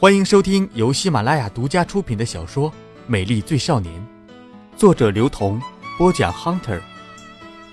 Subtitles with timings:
[0.00, 2.70] 欢迎收听由喜马拉雅独家出品的小说
[3.06, 3.94] 《美丽最少年》，
[4.78, 5.62] 作者刘同，
[5.96, 6.80] 播讲 Hunter。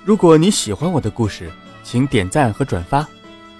[0.05, 1.51] 如果你喜欢我的故事，
[1.83, 3.05] 请点赞和转发，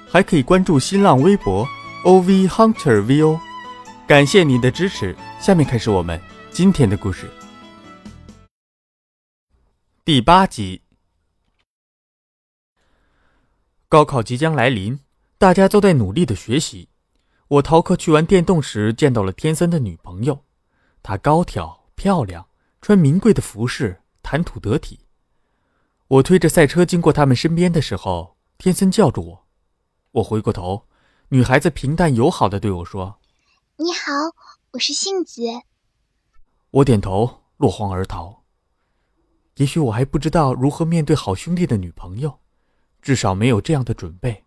[0.08, 1.68] 还可以关注新浪微博
[2.06, 3.40] OV Hunter VO。
[4.08, 5.16] 感谢您的支持。
[5.40, 6.22] 下面开始我们
[6.52, 7.30] 今天的故事。
[10.06, 10.84] 第八集，
[13.90, 15.00] 高考即将来临，
[15.40, 16.91] 大家都在努力的学习。
[17.52, 20.46] 我逃课去玩电动时，见到了天森的女朋友。
[21.04, 22.48] 她高挑漂亮，
[22.80, 25.02] 穿名贵的服饰，谈吐得体。
[26.08, 29.48] 我推着赛车经过他们身边的时候，天森叫住我。
[30.12, 30.88] 我回过头，
[31.28, 33.20] 女孩子平淡友好的对我说
[33.76, 34.14] ：“你好，
[34.72, 35.42] 我是杏子。”
[36.72, 38.44] 我点头，落荒而逃。
[39.58, 42.40] 也许我还不知道如何面对好兄弟的女朋友，
[43.02, 44.46] 至少没有这样的准备。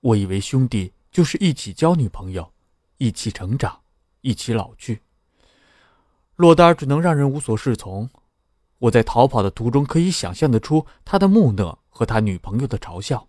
[0.00, 0.94] 我以为兄弟。
[1.16, 2.52] 就是一起交女朋友，
[2.98, 3.80] 一起成长，
[4.20, 5.00] 一起老去。
[6.34, 8.10] 落单只能让人无所适从。
[8.80, 13.28] 我在逃跑的途中，可以想象得出他的木讷和他女朋友的嘲笑。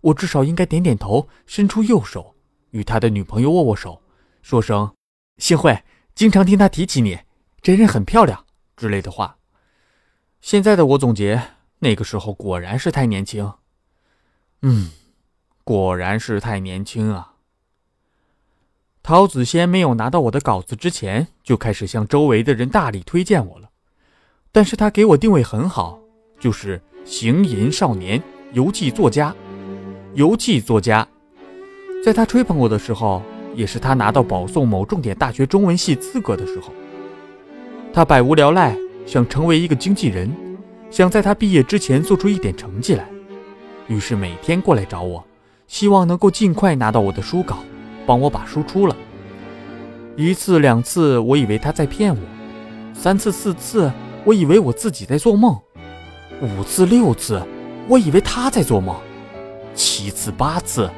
[0.00, 2.36] 我至少应该点点头，伸出右手，
[2.70, 4.00] 与他的女朋友握握手，
[4.40, 4.94] 说声
[5.38, 5.82] “幸会”，
[6.14, 7.18] 经常听他提起你，
[7.60, 8.46] 真人很漂亮
[8.76, 9.38] 之类的话。
[10.40, 13.52] 现在的我总结，那个时候果然是太年轻。
[14.62, 14.92] 嗯。
[15.68, 17.34] 果然是太年轻啊！
[19.02, 23.68] 陶子仙没有拿到我的稿子之前，就开始向周围的人大力推荐我了。
[24.50, 25.98] 但是他给我定位很好，
[26.40, 28.22] 就是行吟少年、
[28.54, 29.36] 游记作家。
[30.14, 31.06] 游记作家，
[32.02, 33.22] 在他吹捧我的时候，
[33.54, 36.72] 也是他拿到保送某重点大学中文系资格的时候。
[37.92, 38.74] 他百无聊赖，
[39.04, 40.34] 想成为一个经纪人，
[40.90, 43.06] 想在他毕业之前做出一点成绩来，
[43.86, 45.22] 于是每天过来找我。
[45.68, 47.58] 希望能够尽快拿到我的书稿，
[48.06, 48.96] 帮我把书出了。
[50.16, 52.20] 一次两次，我以为他在骗我；
[52.92, 53.92] 三次四次，
[54.24, 55.54] 我以为我自己在做梦；
[56.40, 57.40] 五次六次，
[57.86, 58.96] 我以为他在做梦；
[59.74, 60.90] 七次八次，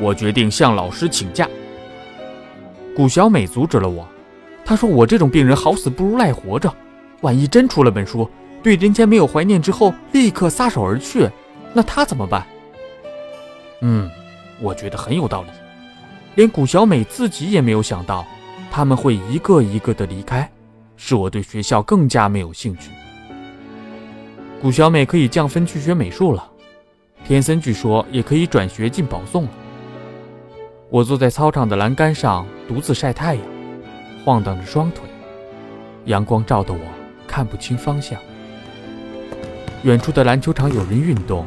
[0.00, 1.48] 我决定向老师请假。
[2.94, 4.06] 谷小美阻止了我，
[4.64, 6.70] 她说我这种病人好死不如赖活着，
[7.20, 8.28] 万一真出了本书，
[8.60, 11.30] 对人间没有怀念之后立刻撒手而去，
[11.72, 12.44] 那他怎么办？
[13.80, 14.10] 嗯，
[14.60, 15.48] 我觉得很有道理。
[16.34, 18.26] 连谷小美自己也没有想到，
[18.70, 20.48] 他们会一个一个的离开，
[20.96, 22.90] 使我对学校更加没有兴趣。
[24.60, 26.48] 谷小美可以降分去学美术了，
[27.24, 29.50] 天森据说也可以转学进保送了。
[30.90, 33.44] 我坐在操场的栏杆上独自晒太阳，
[34.24, 35.04] 晃荡着双腿，
[36.06, 36.80] 阳光照得我
[37.26, 38.18] 看不清方向。
[39.82, 41.46] 远处的篮球场有人运动。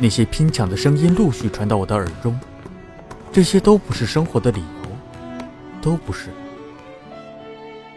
[0.00, 2.38] 那些拼抢的声音陆续传到我的耳中，
[3.32, 4.90] 这些都不是生活的理由，
[5.82, 6.28] 都不是。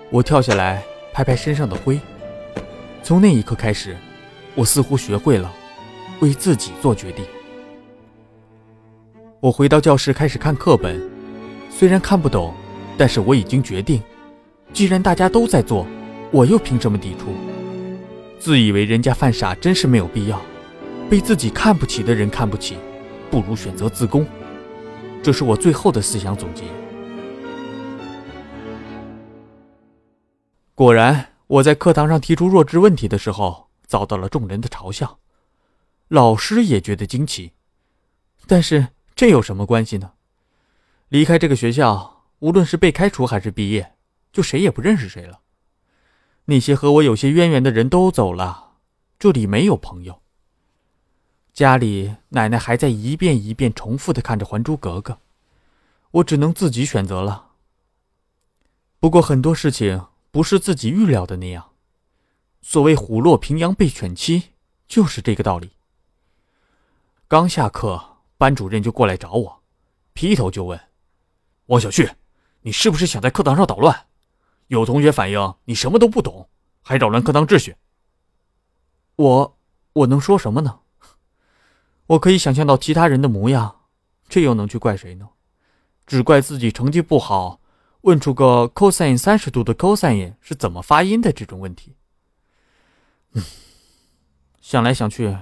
[0.10, 2.00] 我跳下来，拍拍身上的灰。
[3.04, 3.96] 从那一刻开始，
[4.56, 5.52] 我似乎学会了
[6.20, 7.24] 为自己做决定。
[9.40, 11.02] 我回到教室，开始看课本，
[11.70, 12.54] 虽然看不懂，
[12.98, 14.02] 但是我已经决定，
[14.74, 15.86] 既然大家都在做，
[16.32, 17.34] 我又凭什么抵触？
[18.40, 20.42] 自以为人家犯傻，真是没有必要。
[21.12, 22.78] 被自己看不起的人看不起，
[23.30, 24.26] 不如选择自宫。
[25.22, 26.64] 这是我最后的思想总结。
[30.74, 35.20] 果然，我在课堂上提出弱智问题的时候，遭到了众人的嘲笑，
[36.08, 37.52] 老师也觉得惊奇。
[38.48, 40.14] 但是这有什么关系呢？
[41.10, 43.96] 离开这个学校，无论是被开除还是毕业，
[44.32, 45.42] 就谁也不认识谁了。
[46.46, 48.76] 那些和我有些渊源的人都走了，
[49.20, 50.22] 这里没有朋友。
[51.54, 55.14] 家里奶奶还在一遍一遍重复的看着《还珠格格》，
[56.12, 57.50] 我只能自己选择了。
[59.00, 61.72] 不过很多事情不是自己预料的那样，
[62.62, 64.52] 所谓“虎落平阳被犬欺”，
[64.88, 65.72] 就是这个道理。
[67.28, 69.62] 刚下课，班主任就过来找我，
[70.14, 70.80] 劈头就问
[71.68, 72.10] ：“王小旭，
[72.62, 74.06] 你是不是想在课堂上捣乱？
[74.68, 76.48] 有同学反映你什么都不懂，
[76.82, 77.76] 还扰乱课堂秩序。”
[79.18, 79.58] 我，
[79.94, 80.81] 我能说什么呢？
[82.12, 83.84] 我可以想象到其他人的模样，
[84.28, 85.30] 这又能去怪谁呢？
[86.06, 87.62] 只怪自己成绩不好，
[88.02, 91.96] 问出个 cosine 三十度的 cos 是怎么发音的这种问题。
[93.32, 93.42] 嗯，
[94.60, 95.38] 想来想去，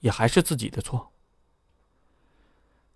[0.00, 1.12] 也还是自己的错。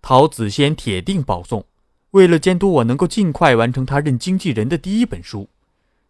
[0.01, 1.65] 陶子仙铁定保送，
[2.11, 5.49] 为了监督我能够尽快完成他任经纪人的第一本书，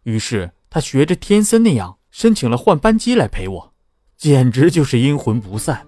[0.02, 3.72] 于是他学着天森那样申请了换班机来陪我，
[4.16, 5.86] 简直就是阴魂不散。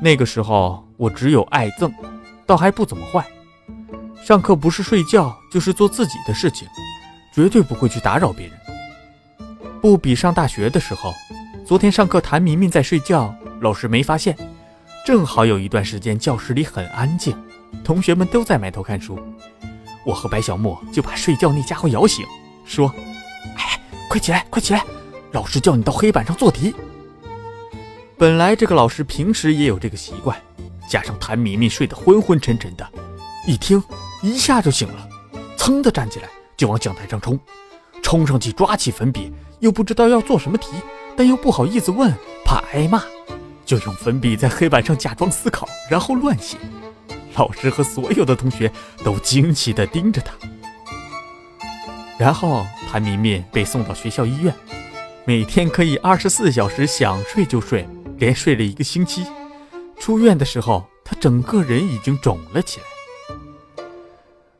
[0.00, 1.92] 那个时候我只有爱憎，
[2.46, 3.26] 倒还不怎么坏。
[4.24, 6.68] 上课不是睡觉就是做自己的事情，
[7.34, 8.56] 绝对不会去打扰别人。
[9.80, 11.12] 不比上大学的时候，
[11.64, 14.36] 昨天上课谭明明在睡觉，老师没发现，
[15.04, 17.36] 正好有一段时间教室里很安静，
[17.82, 19.18] 同学们都在埋头看书，
[20.04, 22.24] 我和白小莫就把睡觉那家伙摇醒，
[22.64, 22.92] 说
[23.56, 24.84] ：“哎，快起来，快起来，
[25.32, 26.74] 老师叫你到黑板上做题。”
[28.18, 30.36] 本来这个老师平时也有这个习惯，
[30.90, 32.84] 加上谭明明睡得昏昏沉沉的，
[33.46, 33.80] 一听
[34.22, 35.08] 一下就醒了，
[35.56, 37.38] 噌的站起来就往讲台上冲，
[38.02, 40.72] 冲上去抓起粉笔，又不知道要做什么题，
[41.16, 42.12] 但又不好意思问，
[42.44, 43.04] 怕挨骂，
[43.64, 46.56] 就用粉笔在黑板上假装思考，然后乱写。
[47.36, 48.72] 老师和所有的同学
[49.04, 50.34] 都惊奇地盯着他。
[52.18, 54.52] 然后谭明明被送到学校医院，
[55.24, 57.88] 每天可以二十四小时想睡就睡。
[58.18, 59.24] 连睡了一个星期，
[59.98, 62.86] 出院的时候，他整个人已经肿了起来。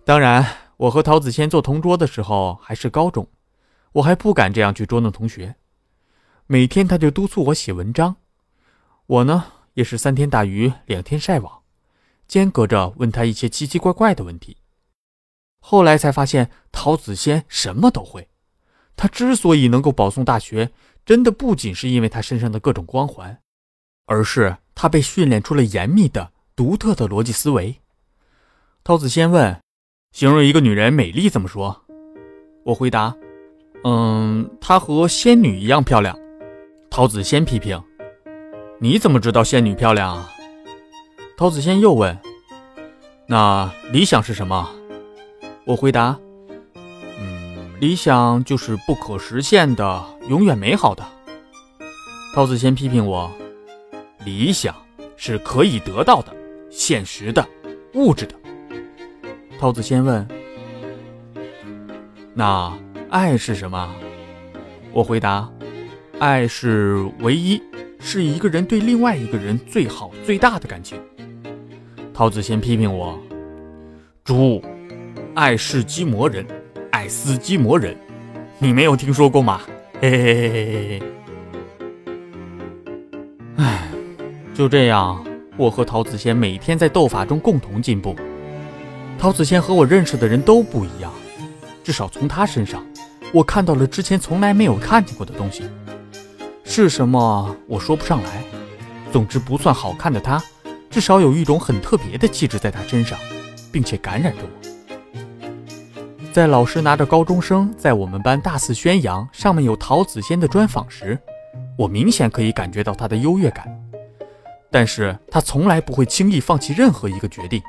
[0.05, 0.46] 当然，
[0.76, 3.28] 我和陶子谦做同桌的时候还是高中，
[3.93, 5.56] 我还不敢这样去捉弄同学。
[6.46, 8.16] 每天他就督促我写文章，
[9.06, 11.62] 我呢也是三天打鱼两天晒网，
[12.26, 14.56] 间隔着问他一些奇奇怪怪的问题。
[15.60, 18.28] 后来才发现，陶子谦什么都会。
[18.96, 20.70] 他之所以能够保送大学，
[21.05, 23.43] 真的不仅是因为他身上的各种光环。
[24.08, 27.76] 而是他被训练出了严密的、独特的逻辑思维。
[28.82, 29.60] 涛子先问
[30.12, 31.84] ：“形容一个女人美丽怎么说？”
[32.64, 33.14] 我回答
[33.84, 36.19] ：“嗯，她和仙女一样漂亮。”
[36.90, 37.81] 涛子先批评
[38.81, 40.31] ：“你怎么知道仙女漂亮啊？”
[41.37, 42.19] 涛子先又问
[43.28, 44.70] ：“那理想是什么？”
[45.66, 46.19] 我回答
[47.20, 51.06] ：“嗯，理想就是不可实现的，永远美好的。”
[52.34, 53.31] 涛子先批评我。
[54.25, 54.75] 理想
[55.17, 56.35] 是可以得到的、
[56.70, 57.47] 现实的、
[57.94, 58.35] 物质的。
[59.59, 60.26] 涛子先问
[62.35, 62.76] ：“那
[63.11, 63.94] 爱是什么？”
[64.93, 65.50] 我回答
[66.19, 67.62] ：“爱是唯一，
[68.00, 71.00] 是一个人对另外一个人最好、最大的感情。”
[72.15, 73.19] 涛子先批评我
[74.25, 74.62] ：“猪，
[75.35, 76.44] 爱是鸡磨人，
[76.91, 77.97] 爱斯基摩人，
[78.59, 79.61] 你没有听说过吗？”
[80.00, 81.03] 嘿嘿嘿嘿嘿
[84.58, 85.25] 就这样，
[85.56, 88.16] 我和陶子仙每天在斗法中共同进步。
[89.16, 91.12] 陶子仙和我认识的人都不一样，
[91.84, 92.84] 至少从他身上，
[93.32, 95.62] 我看到了之前从来没有看见过的东西。
[96.64, 97.55] 是什么？
[97.69, 98.43] 我说不上来。
[99.12, 100.43] 总之，不算好看的他，
[100.90, 103.16] 至少有一种很特别的气质在他身上，
[103.70, 106.32] 并且感染着我。
[106.32, 111.16] 在老师拿着高中生在我们班大肆宣扬上面有陶子仙的专访时，
[111.76, 113.64] 我明显可以感觉到他的优越感。
[114.70, 117.62] 但是他从来不会轻易放弃任何一个决定。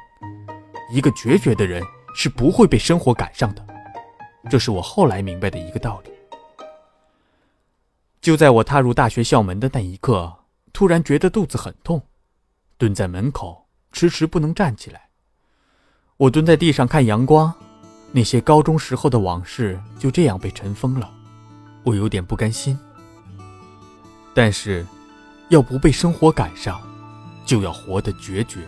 [0.92, 1.84] 一个决绝的人
[2.16, 3.66] 是不会被生活赶上的，
[4.50, 6.12] 这是我后来明白的一个道理。
[8.20, 10.36] 就在我踏入大学校门的那一刻，
[10.74, 12.02] 突然觉得肚子很痛，
[12.78, 15.10] 蹲在门口迟迟不能站起来。
[16.18, 17.54] 我蹲在地上看阳光，
[18.12, 21.10] 那些高中时候的往事就这样被尘封了，
[21.84, 22.78] 我有点不甘心。
[24.34, 24.86] 但是，
[25.50, 26.82] 要不被生活赶上。
[27.50, 28.60] 就要活得决绝。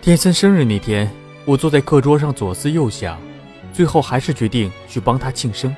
[0.00, 1.10] 天森生日那天，
[1.44, 3.18] 我坐在课桌上左思右想，
[3.72, 5.74] 最后还是决定去帮他庆生。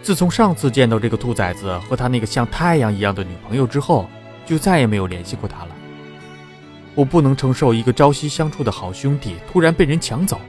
[0.00, 4.08] 自从上次见到这个兔崽子和他那个像太阳一样的女朋友之后，
[4.46, 5.76] 就再也没有联系过他了。
[6.94, 10.40] 我不能承受一个朝夕相处的好兄弟突然被人抢走，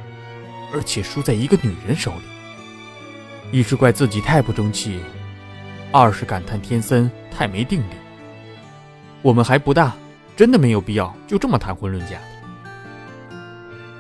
[0.74, 3.60] 而且输在一个女人手里。
[3.60, 5.02] 一是怪自己太不争气，
[5.92, 7.94] 二是感叹天森太没定力。
[9.22, 9.94] 我们还不大，
[10.36, 12.18] 真的没有必要就这么谈婚论嫁。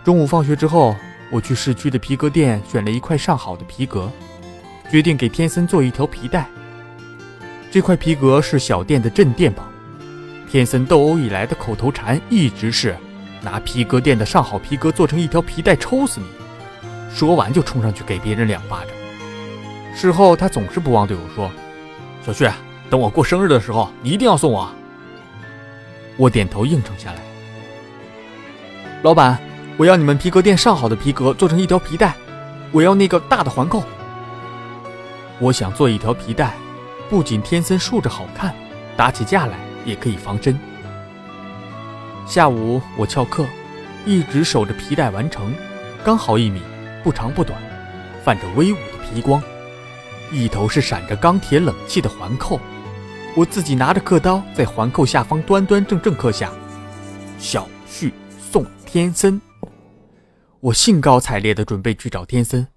[0.04, 0.96] 中午放学之后，
[1.30, 4.10] 我去市区的皮革店选了一块上好的皮革，
[4.90, 6.48] 决定给天森做一条皮带。
[7.70, 9.64] 这块皮革是小店的镇店宝。
[10.50, 12.96] 天森斗殴以来的口头禅一直是
[13.44, 16.26] “拿皮革店的上好皮革做成一条皮带，抽死你！”
[17.14, 18.88] 说完就冲上去给别人两巴掌。
[19.96, 21.52] 事后他总是不忘对我说
[22.26, 22.50] ：“小旭，
[22.90, 24.68] 等我过生日的时候，你一定要送我。”
[26.20, 27.22] 我点头应承下来。
[29.04, 29.40] 老板，
[29.78, 32.14] 我要你们皮革店上好的皮革做成一条皮带，
[32.74, 33.82] 我要那个大的环扣。
[35.40, 36.56] 我想做一条皮带，
[37.10, 38.54] 不仅天森竖着好看，
[38.98, 40.60] 打起架来也可以防身。
[42.28, 43.46] 下午我翘课，
[44.06, 45.54] 一直守着皮带完成，
[46.04, 46.62] 刚好一米，
[47.02, 47.58] 不长不短，
[48.26, 49.42] 泛着威武的皮光，
[50.34, 52.60] 一头是闪着钢铁冷气的环扣。
[53.36, 56.52] 我自己拿着刻刀，在环扣下方端端正正刻下
[57.40, 59.40] “小旭送天森。
[60.60, 62.68] 我兴高采烈的准备去找天森，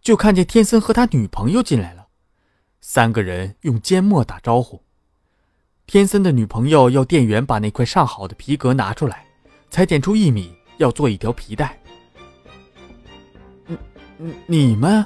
[0.00, 2.06] 就看见天森和他女朋友进来了。
[2.80, 4.82] 三个人用缄默打招呼。
[5.86, 9.26] 天森的女朋友要店员把那块上好的皮革拿出来，
[9.70, 11.76] 才点出一米，要做一条皮带。
[14.16, 15.04] 你你们，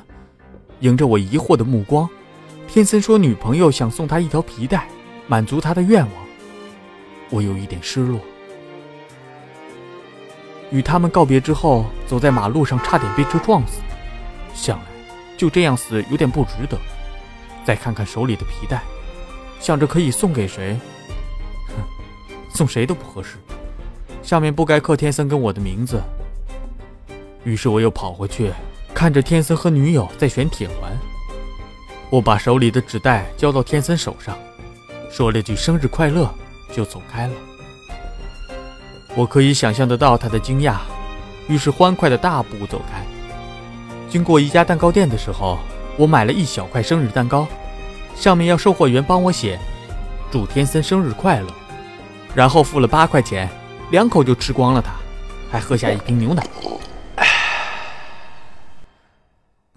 [0.81, 2.07] 迎着我疑惑的目光，
[2.69, 4.87] 天森说女朋友想送他一条皮带，
[5.27, 6.13] 满足他的愿望。
[7.31, 8.21] 我有一点失落。
[10.71, 13.81] 与他们告别之后，走在马路上，差点被车撞死。
[14.55, 14.85] 想来，
[15.37, 16.79] 就这样死有点不值得。
[17.65, 18.83] 再看看手里的皮带，
[19.61, 20.79] 想着可以送给谁，
[21.69, 21.75] 哼，
[22.55, 23.37] 送谁都不合适。
[24.23, 26.01] 上面不该刻天森跟我的名字。
[27.45, 28.53] 于是我又跑回去，
[28.93, 30.97] 看着天森和女友在选铁环。
[32.11, 34.37] 我把手里的纸袋交到天森手上，
[35.11, 36.33] 说了句生日快乐，
[36.73, 37.33] 就走开了。
[39.15, 40.79] 我可以想象得到他的惊讶，
[41.49, 43.05] 于是欢快的大步走开。
[44.09, 45.59] 经过一家蛋糕店的时候。
[45.99, 47.49] 我买了一小块生日蛋糕，
[48.15, 49.59] 上面要售货员帮我写
[50.31, 51.47] “祝天森生日快乐”，
[52.37, 53.49] 然后付了八块钱，
[53.91, 54.93] 两口就吃光了它，
[55.51, 56.47] 还喝下一瓶牛奶。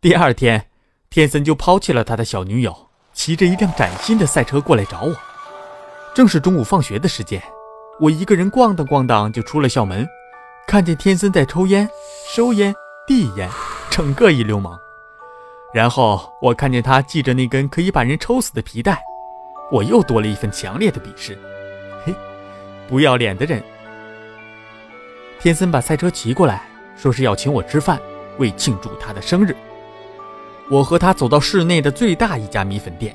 [0.00, 0.68] 第二天，
[1.10, 5.14] 天森就抛弃了他的小女友，骑着一辆崭新的赛车过来找我。
[6.14, 7.42] 正是中午放学的时间，
[7.98, 10.06] 我一个人咣当咣当就出了校门，
[10.66, 11.88] 看见天森在抽烟、
[12.28, 12.74] 收烟、
[13.06, 13.48] 递烟，
[13.90, 14.78] 整个一流氓。
[15.72, 19.02] 然后我看见他系着那根可以把人抽死的皮带，
[19.72, 21.36] 我又多了一份强烈的鄙视。
[22.04, 22.14] 嘿，
[22.88, 23.62] 不要脸的人！
[25.40, 26.62] 天森把赛车骑过来，
[26.96, 28.00] 说是要请我吃饭，
[28.38, 29.56] 为庆祝他的生日。
[30.70, 33.14] 我和他走到市内的最大一家米粉店，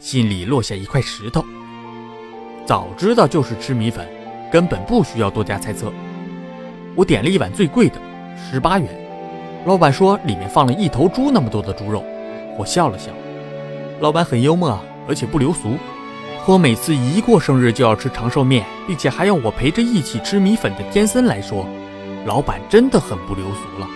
[0.00, 1.44] 心里落下一块石头。
[2.66, 4.06] 早知道就是吃米粉，
[4.50, 5.92] 根本不需要多加猜测。
[6.96, 8.00] 我点了一碗最贵的，
[8.36, 8.88] 十八元。
[9.64, 12.04] 老板说里面放了一头猪那么多的猪肉，
[12.58, 13.12] 我笑了笑。
[14.00, 14.76] 老板很幽默，
[15.08, 15.76] 而且不流俗，
[16.40, 21.64] 和每次一过生日就要吃长寿面，并且还要我陪着一起吃米粉的天森来说，
[22.26, 23.88] 老板真的很不流俗了。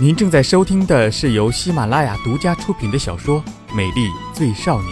[0.00, 4.90] 您正在收听的是由喜马拉雅独家出品的小说《美丽最少年》。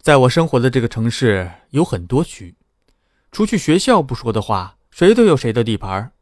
[0.00, 2.54] 在我生活的这个城市有很多区，
[3.32, 6.12] 除去学校不说的话，谁都有谁的地盘。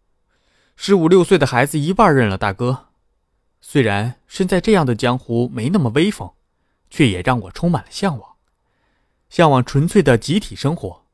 [0.74, 2.86] 十五六岁的孩子一半认了大哥。
[3.60, 6.30] 虽然身在这样的江湖没那么威风，
[6.88, 8.36] 却也让我充满了向往，
[9.28, 11.04] 向往纯粹的集体生活，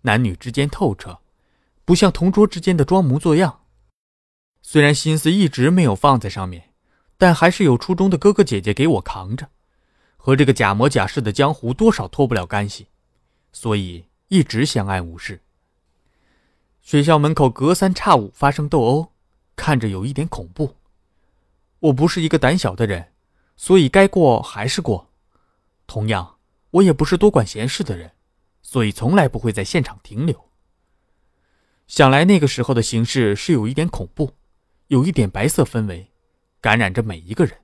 [0.00, 1.20] 男女之间透彻。
[1.84, 3.60] 不像同桌之间的装模作样，
[4.62, 6.70] 虽然心思一直没有放在上面，
[7.18, 9.48] 但还是有初中的哥哥姐姐给我扛着，
[10.16, 12.88] 和这个假模假式的江湖多少脱不了干系，
[13.52, 15.42] 所以一直相安无事。
[16.80, 19.12] 学校门口隔三差五发生斗殴，
[19.54, 20.76] 看着有一点恐怖。
[21.80, 23.12] 我不是一个胆小的人，
[23.56, 25.10] 所以该过还是过。
[25.86, 26.36] 同样，
[26.70, 28.12] 我也不是多管闲事的人，
[28.62, 30.48] 所以从来不会在现场停留。
[31.86, 34.32] 想来那个时候的形势是有一点恐怖，
[34.88, 36.10] 有一点白色氛围，
[36.60, 37.58] 感染着每一个人。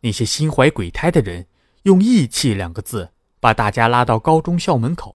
[0.00, 1.46] 那些心怀鬼胎的人，
[1.82, 5.14] 用义气两个字把大家拉到高中校门口，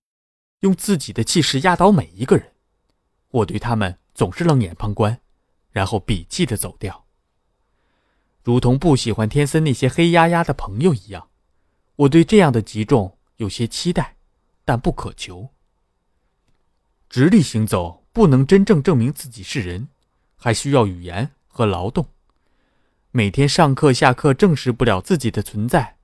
[0.60, 2.53] 用自己的气势压倒每一个人。
[3.29, 5.20] 我对他们总是冷眼旁观，
[5.72, 7.05] 然后鄙弃的走掉。
[8.43, 11.29] 如同不喜欢天森那些黑压压的朋友一样，
[11.96, 14.17] 我对这样的集众有些期待，
[14.63, 15.50] 但不可求。
[17.10, 18.02] 直立行走。
[18.13, 19.88] 不能真正证明自己是人，
[20.38, 22.05] 还需要语言和劳动。
[23.10, 25.96] 每天上课下课证实不了自己的存在，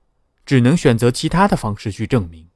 [0.44, 2.48] 只能选择其他的方式去证明。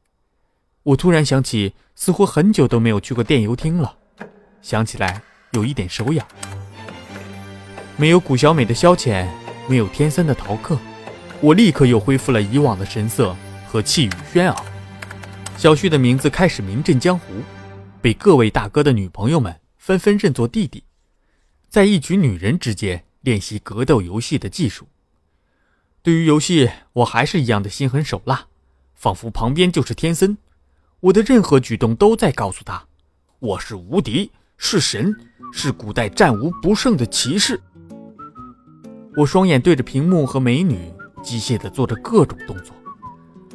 [0.83, 3.97] 我突然想起，似乎很久都没有去过电游厅了，
[4.61, 6.27] 想起来有一点手痒。
[7.97, 9.29] 没有古小美的消遣，
[9.69, 10.77] 没有天森的逃课，
[11.41, 13.37] 我立刻又恢复了以往的神色
[13.69, 14.65] 和气宇轩昂。
[15.57, 17.27] 小旭的名字开始名震江湖。
[18.05, 20.85] 被各位大哥的女朋友们纷纷认作弟弟，
[21.71, 24.87] 在一群女人之间练习格斗游戏的技术。
[26.03, 28.49] 对于游戏，我还是一样的心狠手辣，
[28.95, 30.37] 仿佛旁边就是天森。
[31.01, 32.85] 我的任何举动都在告诉他，
[33.39, 35.11] 我是无敌，是神，
[35.51, 37.59] 是古代战无不胜的骑士。
[39.17, 40.93] 我双眼对着屏幕和美女，
[41.23, 42.77] 机械地做着各种动作。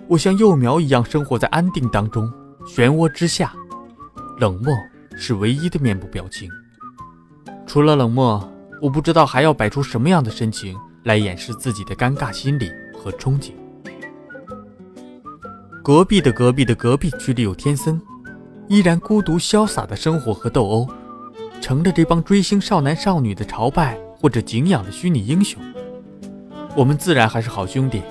[0.08, 2.28] 我像幼苗一样生活在安定当中，
[2.66, 3.56] 漩涡之下。
[4.40, 4.74] 冷漠
[5.18, 6.50] 是唯一的面部表情。
[7.68, 8.50] 除了冷漠，
[8.82, 13.52] 我不知道还要摆出什么样的神情来掩饰自己的尴尬心理和憧憬。
[15.84, 18.02] 隔壁的隔壁的隔壁区里有天森，
[18.68, 20.88] 依然孤独潇洒的生活和斗殴，
[21.60, 25.62] 成了这帮追星少男少女的朝拜或者敬仰的虚拟英雄。
[26.76, 28.02] 我们自然还是好兄弟，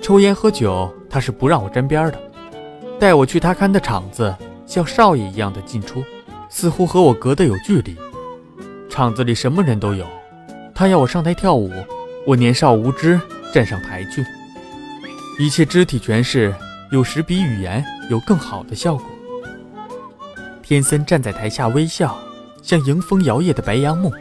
[0.00, 2.18] 抽烟喝酒他是不让我沾边的，
[2.98, 4.34] 带我去他看的场子，
[4.66, 6.02] 像少爷一样的进出，
[6.48, 7.96] 似乎和我隔得有距离。
[8.88, 10.06] 场子里什么人都有，
[10.74, 11.70] 他要我上台跳舞，
[12.26, 13.20] 我年少无知
[13.52, 14.24] 站上台去，
[15.38, 16.54] 一切肢体诠释。
[16.90, 19.04] 有时比语言有更好的效果。
[20.62, 22.16] 天森站在台下微笑，
[22.62, 24.12] 像迎风摇曳的白杨木。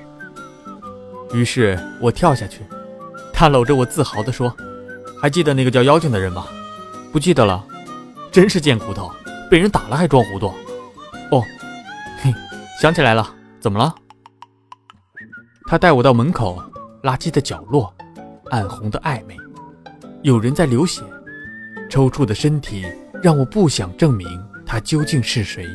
[1.33, 2.62] 于是我跳下去，
[3.31, 4.51] 他搂着我自豪地说
[5.21, 6.47] ：“还记得那个叫妖精的人吗？
[7.12, 7.63] 不记得了，
[8.31, 9.12] 真是贱骨头，
[9.53, 10.48] 被人打了还装糊涂。”
[11.29, 11.43] 哦，
[12.24, 12.33] 嘿，
[12.81, 13.93] 想起来了，怎么了？
[15.67, 16.60] 他带我到门口
[17.03, 17.93] 垃圾的角落，
[18.50, 19.38] 暗红的暧昧，
[20.24, 21.03] 有人在流血。
[21.88, 22.83] 抽搐的身体
[23.22, 24.27] 让我不想证明
[24.65, 25.67] 他究竟是谁。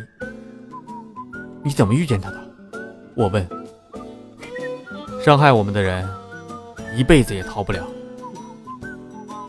[1.62, 2.50] 你怎么遇见他的？
[3.14, 3.48] 我问。
[5.24, 6.04] 伤害我们的人，
[6.96, 7.86] 一辈子也逃不了。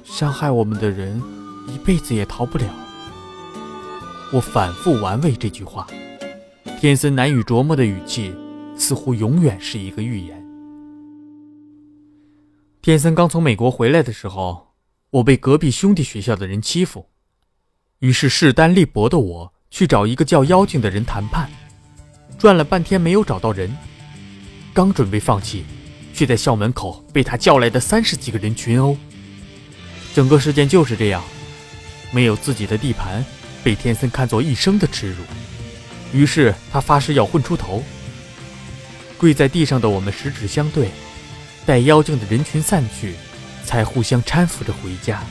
[0.03, 1.19] 伤害我们的人，
[1.65, 2.65] 一辈子也逃不了。
[4.31, 5.87] 我反复玩味这句话，
[6.79, 8.33] 天森难以琢磨的语气，
[8.77, 10.45] 似乎永远是一个预言。
[12.81, 14.69] 天森刚从美国回来的时候。
[15.11, 17.07] 我被隔壁兄弟学校的人欺负，
[17.97, 21.49] 于是势单力薄的我去找一个叫妖精的人谈判，
[22.37, 23.75] 转了半天没有找到人，
[24.71, 25.65] 刚准备放弃，
[26.13, 28.95] 却在校门口被他叫来的三十几个人群殴。
[30.13, 31.23] 整个事件就是这样，
[32.11, 33.25] 没有自己的地盘，
[33.63, 35.23] 被天森看作一生的耻辱，
[36.13, 37.83] 于是他发誓要混出头。
[39.17, 40.89] 跪在地上的我们十指相对，
[41.65, 43.15] 待妖精的人群散去。
[43.65, 45.21] 才互相搀扶着回家。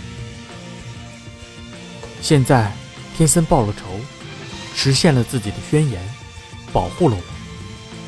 [2.22, 2.72] 现在，
[3.16, 3.98] 天森报了仇，
[4.76, 6.00] 实现了自己的宣言，
[6.72, 7.22] 保护了我，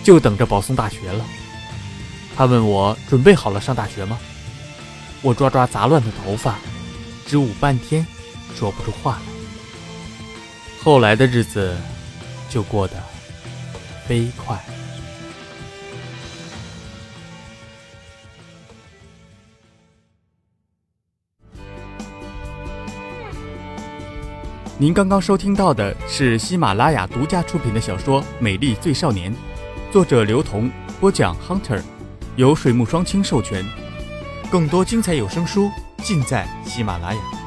[0.05, 1.27] 就等着保送大学了。
[2.37, 4.21] 他问我准备好了上大学吗？
[5.21, 6.61] 我抓抓杂乱的头发，
[7.27, 8.07] 支吾半天，
[8.57, 9.40] 说不出话来。
[10.83, 11.77] 后来的日子，
[12.49, 12.95] 就过得
[14.07, 14.59] 飞快。
[24.79, 29.31] 您刚刚收听到的是喜马拉雅独家出品的小说《美丽最少年》，
[29.93, 31.83] 作者刘同，播讲 Hunter，
[32.37, 33.63] 由水木双清授权。
[34.51, 37.40] 更多精彩有声书尽在喜马拉雅。